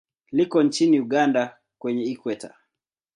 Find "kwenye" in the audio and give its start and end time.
1.77-2.03